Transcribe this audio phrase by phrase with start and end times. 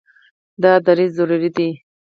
[0.61, 1.69] دا دریځ ضروري دی.